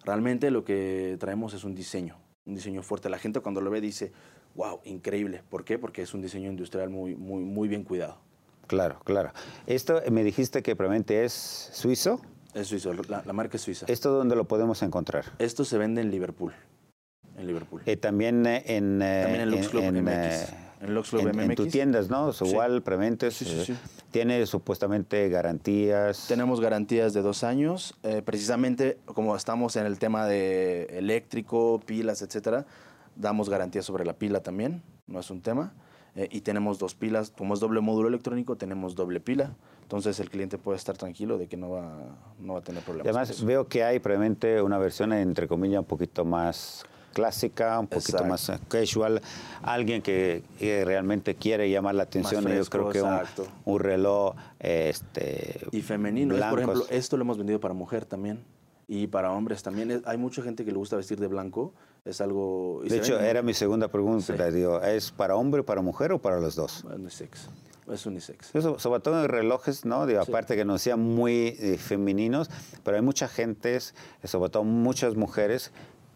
Realmente 0.05 0.51
lo 0.51 0.65
que 0.65 1.17
traemos 1.19 1.55
es 1.55 1.65
un 1.65 1.75
diseño, 1.75 2.17
un 2.45 2.55
diseño 2.55 2.83
fuerte. 2.83 3.09
La 3.11 3.19
gente 3.19 3.41
cuando 3.41 3.61
lo 3.61 3.71
ve 3.71 3.81
dice, 3.81 4.13
wow, 4.55 4.81
increíble. 4.85 5.43
¿Por 5.49 5.65
qué? 5.65 5.79
Porque 5.79 6.03
es 6.03 6.15
un 6.15 6.23
diseño 6.23 6.51
industrial 6.51 6.91
muy, 6.91 7.15
muy, 7.17 7.43
muy 7.43 7.69
bien 7.69 7.85
cuidado. 7.85 8.19
Claro, 8.67 9.01
claro. 9.05 9.33
Esto 9.67 10.03
eh, 10.03 10.11
me 10.11 10.23
dijiste 10.23 10.63
que 10.63 10.77
probablemente 10.77 11.25
es 11.25 11.33
suizo. 11.33 12.21
Es 12.55 12.69
suizo, 12.69 12.93
la, 12.93 13.23
la 13.25 13.33
marca 13.33 13.57
es 13.57 13.63
suiza. 13.63 13.87
¿Esto 13.89 14.13
dónde 14.13 14.37
lo 14.37 14.45
podemos 14.45 14.83
encontrar? 14.83 15.25
Esto 15.39 15.65
se 15.65 15.79
vende 15.79 16.01
en 16.01 16.11
Liverpool. 16.11 16.53
En 17.37 17.47
Liverpool. 17.47 17.83
Eh, 17.87 17.97
también 17.97 18.45
eh, 18.47 18.63
en, 18.67 19.01
eh, 19.01 19.21
También 19.23 19.43
en 19.43 19.51
Lux 19.51 19.69
Club 19.69 19.83
en, 19.85 20.05
MX. 20.05 20.53
En 20.81 20.97
en- 20.97 21.41
en 21.41 21.55
tus 21.55 21.69
tiendas, 21.69 22.09
¿no? 22.09 22.31
Igual, 22.41 22.83
Sí, 23.31 23.45
sí, 23.45 23.55
eh, 23.61 23.65
sí. 23.67 23.77
tiene 24.11 24.47
supuestamente 24.47 25.29
garantías. 25.29 26.25
Tenemos 26.27 26.61
garantías 26.61 27.13
de 27.13 27.21
dos 27.23 27.45
años. 27.45 27.95
eh, 28.03 28.23
precisamente 28.25 28.99
como 29.05 29.37
estamos 29.37 29.77
en 29.77 29.85
el 29.87 29.99
tema 29.99 30.27
de 30.27 30.85
eléctrico, 30.99 31.81
pilas, 31.85 32.23
etcétera, 32.23 32.65
damos 33.15 33.51
garantía 33.51 33.83
sobre 33.83 34.05
la 34.07 34.15
pila 34.15 34.41
también, 34.43 34.83
no 35.07 35.21
es 35.21 35.31
un 35.31 35.43
tema. 35.43 35.73
eh, 36.17 36.29
y 36.33 36.41
tenemos 36.41 36.81
dos 36.81 36.97
pilas, 36.97 37.31
como 37.31 37.55
es 37.55 37.61
doble 37.61 37.81
módulo 37.81 38.09
electrónico, 38.09 38.57
tenemos 38.57 38.97
doble 38.97 39.21
pila. 39.21 39.55
Entonces 39.83 40.19
el 40.19 40.29
cliente 40.29 40.59
puede 40.59 40.77
estar 40.77 40.97
tranquilo 40.97 41.39
de 41.39 41.47
que 41.47 41.57
no 41.57 41.71
va, 41.71 41.99
no 42.41 42.55
va 42.55 42.59
a 42.59 42.63
tener 42.63 42.83
problemas. 42.83 43.07
además 43.15 43.45
veo 43.45 43.69
que 43.69 43.85
hay 43.85 44.01
probablemente 44.01 44.61
una 44.61 44.77
versión 44.79 45.13
entre 45.13 45.47
comillas 45.47 45.79
un 45.79 45.85
poquito 45.85 46.25
más 46.25 46.85
clásica, 47.13 47.79
un 47.79 47.87
poquito 47.87 48.23
Exacto. 48.23 48.29
más 48.29 48.53
casual, 48.69 49.21
alguien 49.63 50.03
que, 50.03 50.43
realmente 50.85 51.35
quiere 51.35 51.71
llamar 51.71 51.95
la 51.95 52.05
atención. 52.05 52.43
y 52.45 52.49
yo 52.49 52.53
fresco, 52.55 52.91
creo 52.91 52.91
que 52.91 53.03
un, 53.03 53.21
un 53.65 53.81
reloj 53.81 54.35
este, 54.59 55.61
Y 55.73 55.83
femenino, 55.83 56.37
es, 56.37 56.45
por 56.45 56.61
ejemplo, 56.61 56.87
esto 56.91 57.17
lo 57.17 57.23
hemos 57.23 57.39
vendido 57.39 57.61
para 57.61 57.75
mujer 57.75 58.05
también. 58.05 58.45
Y 58.93 59.07
para 59.07 59.31
hombres 59.31 59.63
también. 59.63 60.03
Hay 60.05 60.17
mucha 60.17 60.43
gente 60.43 60.65
que 60.65 60.73
le 60.73 60.77
gusta 60.77 60.97
vestir 60.97 61.21
de 61.21 61.29
blanco. 61.29 61.73
Es 62.05 62.21
algo... 62.21 62.83
De 62.85 62.97
hecho, 62.97 63.21
era 63.21 63.41
mi 63.41 63.55
segunda 63.55 63.87
pregunta. 63.87 64.37
Sí. 64.37 64.53
digo, 64.53 64.83
¿Es 64.83 65.13
para 65.13 65.37
hombre, 65.37 65.63
para 65.63 65.81
mujer 65.81 66.11
o 66.11 66.19
para 66.19 66.41
los 66.41 66.57
dos? 66.57 66.83
Unisex. 66.85 67.49
Es 67.89 68.07
unisex. 68.07 68.55
Eso, 68.55 68.81
sobre 68.81 69.01
todo 69.01 69.23
en 69.23 69.29
relojes, 69.29 69.85
¿no? 69.85 70.07
Digo, 70.07 70.25
Sí. 70.25 70.31
Aparte 70.31 70.57
que 70.57 70.65
no 70.65 70.77
sean 70.79 71.01
muy 71.01 71.57
eh, 71.61 71.77
femeninos, 71.79 72.51
pero 72.83 72.97
hay 72.97 73.03
mucha 73.03 73.29
gente, 73.29 73.79
sobre 74.25 74.51
todo 74.51 74.65
muchas 74.65 75.15
mujeres, 75.15 75.71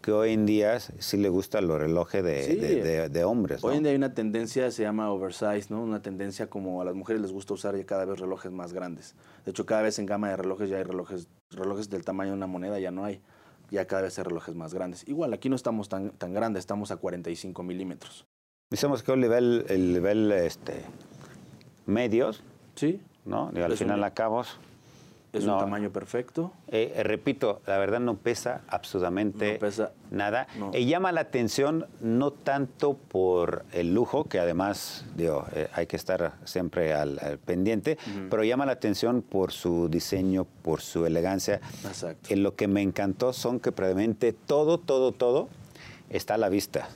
que 0.05 0.13
hoy 0.13 0.33
en 0.35 0.45
día 0.45 0.79
sí 0.81 1.17
le 1.17 1.31
gustan 1.31 1.67
los 1.67 1.79
relojes 1.79 2.23
de, 2.23 2.43
Sí. 2.45 2.57
de- 2.57 2.83
de- 2.83 3.09
de 3.09 3.25
hombres, 3.25 3.63
¿no? 3.63 3.71
Hoy 3.71 3.79
en 3.79 3.85
día 3.85 3.93
hay 3.93 3.97
una 3.97 4.13
tendencia, 4.13 4.71
se 4.71 4.83
llama 4.83 5.11
oversize, 5.11 5.69
¿no? 5.71 5.83
Una 5.83 6.03
tendencia 6.03 6.51
como 6.51 6.83
a 6.83 6.85
las 6.85 6.95
mujeres 6.95 7.23
les 7.23 7.33
gusta 7.33 7.55
usar 7.55 7.75
ya 7.75 7.87
cada 7.87 8.05
vez 8.05 8.21
relojes 8.21 8.53
más 8.53 8.75
grandes. 8.75 9.15
De 9.47 9.53
hecho, 9.53 9.65
cada 9.65 9.81
vez 9.81 9.99
en 9.99 10.05
gama 10.05 10.29
de 10.29 10.37
relojes 10.37 10.69
ya 10.69 10.77
hay 10.77 10.83
relojes, 10.83 11.29
relojes 11.51 11.89
del 11.89 12.05
tamaño 12.05 12.33
de 12.33 12.37
una 12.37 12.47
moneda, 12.47 12.79
ya 12.79 12.91
no 12.91 13.05
hay. 13.07 13.23
Ya 13.71 13.87
cada 13.87 14.03
vez 14.03 14.19
hay 14.19 14.25
relojes 14.25 14.55
más 14.55 14.75
grandes. 14.75 15.09
Igual, 15.09 15.33
aquí 15.33 15.49
no 15.49 15.57
estamos 15.57 15.89
tan, 15.89 16.11
tan 16.11 16.35
grandes, 16.35 16.61
estamos 16.61 16.91
a 16.91 16.97
45 16.99 17.63
milímetros. 17.63 18.27
Decimos 18.71 19.03
que 19.03 19.13
el 19.13 19.21
nivel, 19.21 19.65
el 19.71 19.95
nivel 19.95 20.31
este, 20.33 20.83
medios, 21.87 22.43
Sí, 22.75 23.01
¿no? 23.25 23.51
Digo, 23.53 23.65
al 23.65 23.73
Es 23.73 23.81
un- 23.81 23.87
final 23.87 24.05
acabos. 24.05 24.59
Es 25.39 25.45
No. 25.45 25.55
un 25.55 25.61
tamaño 25.61 25.91
perfecto. 25.91 26.53
Eh, 26.69 26.93
eh, 26.97 27.03
repito, 27.03 27.61
la 27.67 27.79
verdad 27.79 28.01
no 28.01 28.17
pesa 28.17 28.63
absolutamente 28.69 29.55
No 29.55 29.59
pesa 29.59 29.93
nada. 30.11 30.47
no. 30.59 30.71
Eh, 30.73 30.85
llama 30.87 31.13
la 31.13 31.23
atención 31.23 31.87
no 32.01 32.31
tanto 32.33 32.95
por 32.95 33.65
el 33.73 33.93
lujo, 33.95 34.25
que 34.25 34.39
además 34.39 35.05
digo, 35.17 35.47
eh, 35.53 35.69
hay 35.73 35.87
que 35.87 35.97
estar 35.97 36.35
siempre 36.45 36.95
al, 36.95 37.19
al 37.21 37.39
pendiente, 37.39 37.99
pero 38.31 38.45
llama 38.45 38.67
la 38.67 38.73
atención 38.73 39.23
por 39.23 39.53
su 39.53 39.89
diseño, 39.89 40.47
por 40.63 40.81
su 40.81 41.07
elegancia. 41.07 41.61
Exacto. 41.85 42.35
Lo 42.37 42.55
que 42.55 42.69
me 42.69 42.83
encantó 42.83 43.33
son 43.33 43.61
que 43.61 43.73
probablemente 43.73 44.33
todo, 44.33 44.79
todo, 44.79 45.13
todo 45.13 45.49
está 46.11 46.35
a 46.35 46.39
la 46.39 46.49
vista. 46.49 46.89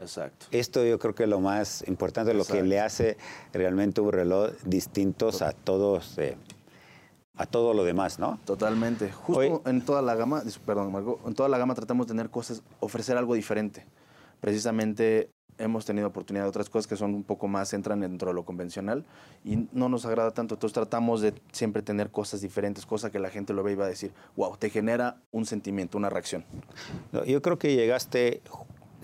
Exacto. 0.00 0.46
Esto 0.50 0.84
yo 0.84 0.98
creo 0.98 1.14
que 1.14 1.22
es 1.22 1.28
lo 1.28 1.40
más 1.40 1.84
importante, 1.88 2.34
lo 2.34 2.44
que 2.44 2.62
le 2.62 2.80
hace 2.80 3.16
realmente 3.52 4.00
un 4.00 4.12
reloj 4.12 4.50
distintos 4.64 5.40
a 5.40 5.52
todos, 5.52 6.16
a 7.36 7.46
todo 7.46 7.74
lo 7.74 7.84
demás, 7.84 8.18
¿no? 8.18 8.38
Totalmente. 8.44 9.10
Justo 9.10 9.62
en 9.66 9.84
toda 9.84 10.02
la 10.02 10.14
gama, 10.14 10.42
perdón, 10.64 10.92
Margot, 10.92 11.20
en 11.26 11.34
toda 11.34 11.48
la 11.48 11.58
gama 11.58 11.74
tratamos 11.74 12.06
de 12.06 12.12
tener 12.12 12.30
cosas, 12.30 12.62
ofrecer 12.80 13.16
algo 13.16 13.34
diferente. 13.34 13.84
Precisamente 14.40 15.30
hemos 15.58 15.84
tenido 15.84 16.08
oportunidad 16.08 16.44
de 16.44 16.48
otras 16.48 16.68
cosas 16.68 16.86
que 16.86 16.96
son 16.96 17.14
un 17.14 17.22
poco 17.22 17.48
más, 17.48 17.72
entran 17.72 18.00
dentro 18.00 18.28
de 18.28 18.34
lo 18.34 18.44
convencional 18.44 19.04
y 19.44 19.68
no 19.72 19.88
nos 19.88 20.04
agrada 20.04 20.32
tanto. 20.32 20.54
Entonces 20.54 20.74
tratamos 20.74 21.20
de 21.20 21.34
siempre 21.52 21.82
tener 21.82 22.10
cosas 22.10 22.40
diferentes, 22.40 22.86
cosas 22.86 23.10
que 23.10 23.18
la 23.18 23.30
gente 23.30 23.52
lo 23.52 23.62
ve 23.62 23.72
y 23.72 23.74
va 23.76 23.86
a 23.86 23.88
decir, 23.88 24.12
wow, 24.36 24.56
te 24.56 24.70
genera 24.70 25.16
un 25.30 25.46
sentimiento, 25.46 25.98
una 25.98 26.10
reacción. 26.10 26.44
Yo 27.26 27.42
creo 27.42 27.58
que 27.58 27.74
llegaste 27.74 28.42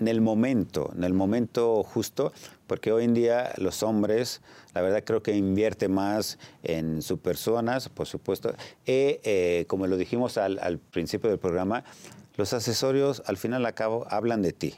en 0.01 0.07
el 0.07 0.19
momento, 0.19 0.91
en 0.97 1.03
el 1.03 1.13
momento 1.13 1.83
justo, 1.83 2.33
porque 2.67 2.91
hoy 2.91 3.05
en 3.05 3.13
día 3.13 3.53
los 3.57 3.83
hombres, 3.83 4.41
la 4.73 4.81
verdad 4.81 5.03
creo 5.05 5.21
que 5.21 5.35
invierte 5.35 5.87
más 5.87 6.39
en 6.63 7.01
sus 7.03 7.19
personas, 7.19 7.87
por 7.87 8.07
supuesto. 8.07 8.49
Y 8.85 9.19
eh, 9.23 9.65
como 9.67 9.85
lo 9.87 9.97
dijimos 9.97 10.37
al, 10.37 10.57
al 10.59 10.79
principio 10.79 11.29
del 11.29 11.37
programa, 11.37 11.83
los 12.35 12.51
accesorios 12.53 13.21
al 13.27 13.37
final 13.37 13.63
al 13.65 13.73
cabo 13.75 14.07
hablan 14.09 14.41
de 14.41 14.53
ti. 14.53 14.73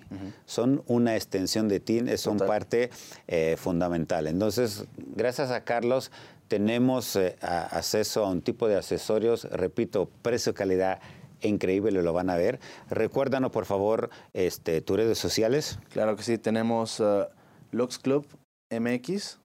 Son 0.45 0.83
una 0.87 1.15
extensión 1.15 1.69
de 1.69 1.79
ti, 1.79 2.01
son 2.17 2.37
Total. 2.37 2.47
parte 2.47 2.89
eh, 3.27 3.55
fundamental. 3.57 4.27
Entonces, 4.27 4.85
gracias 5.15 5.51
a 5.51 5.63
Carlos, 5.63 6.11
tenemos 6.49 7.15
eh, 7.15 7.37
a- 7.41 7.77
acceso 7.77 8.25
a 8.25 8.29
un 8.29 8.41
tipo 8.41 8.67
de 8.67 8.75
accesorios, 8.75 9.45
repito, 9.45 10.09
precio-calidad 10.21 10.99
increíble, 11.47 11.91
lo 12.01 12.13
van 12.13 12.29
a 12.29 12.35
ver. 12.35 12.59
Recuérdanos, 12.89 13.51
por 13.51 13.65
favor, 13.65 14.09
este, 14.33 14.81
tus 14.81 14.97
redes 14.97 15.17
sociales. 15.17 15.79
Claro 15.89 16.15
que 16.15 16.23
sí, 16.23 16.37
tenemos 16.37 16.99
uh, 16.99 17.25
Lux 17.71 17.99
Club 17.99 18.25
MX, 18.71 19.39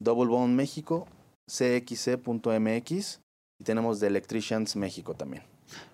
Double 0.00 0.28
Bone 0.28 0.54
México, 0.54 1.06
cxc.mx 1.48 3.20
y 3.60 3.64
tenemos 3.64 4.00
The 4.00 4.06
Electricians 4.06 4.76
México 4.76 5.14
también. 5.14 5.42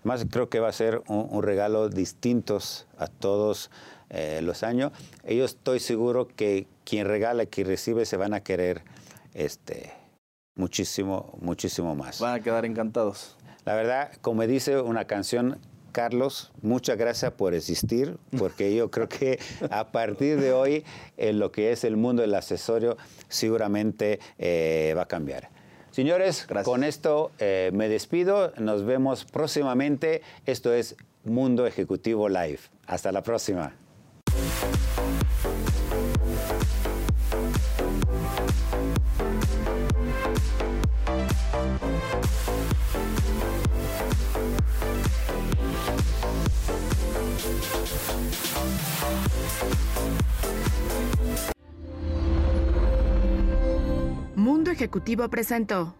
Más 0.04 0.24
creo 0.30 0.48
que 0.48 0.60
va 0.60 0.68
a 0.68 0.72
ser 0.72 1.02
un, 1.08 1.26
un 1.30 1.42
regalo 1.42 1.88
distintos 1.88 2.86
a 2.96 3.08
todos 3.08 3.70
eh, 4.10 4.40
los 4.42 4.62
años. 4.62 4.92
Yo 5.28 5.44
estoy 5.44 5.80
seguro 5.80 6.28
que 6.28 6.68
quien 6.84 7.06
regala, 7.06 7.46
quien 7.46 7.66
recibe, 7.66 8.06
se 8.06 8.16
van 8.16 8.34
a 8.34 8.40
querer 8.40 8.82
este, 9.32 9.92
muchísimo, 10.56 11.36
muchísimo 11.40 11.96
más. 11.96 12.20
Van 12.20 12.34
a 12.34 12.40
quedar 12.40 12.64
encantados. 12.64 13.36
La 13.64 13.74
verdad, 13.74 14.12
como 14.20 14.46
dice 14.46 14.80
una 14.80 15.06
canción, 15.06 15.58
Carlos, 15.92 16.52
muchas 16.60 16.98
gracias 16.98 17.32
por 17.32 17.54
existir, 17.54 18.18
porque 18.36 18.74
yo 18.74 18.90
creo 18.90 19.08
que 19.08 19.38
a 19.70 19.92
partir 19.92 20.40
de 20.40 20.52
hoy 20.52 20.84
en 21.16 21.38
lo 21.38 21.52
que 21.52 21.72
es 21.72 21.84
el 21.84 21.96
mundo 21.96 22.22
del 22.22 22.34
accesorio 22.34 22.96
seguramente 23.28 24.18
eh, 24.38 24.92
va 24.96 25.02
a 25.02 25.08
cambiar. 25.08 25.50
Señores, 25.92 26.46
Gracias. 26.48 26.64
con 26.64 26.82
esto 26.82 27.30
eh, 27.38 27.70
me 27.72 27.88
despido, 27.88 28.52
nos 28.58 28.84
vemos 28.84 29.24
próximamente. 29.24 30.22
Esto 30.44 30.74
es 30.74 30.96
Mundo 31.22 31.68
Ejecutivo 31.68 32.28
Live. 32.28 32.58
Hasta 32.86 33.12
la 33.12 33.22
próxima. 33.22 33.72
Ejecutivo 54.74 55.28
presentó 55.28 55.94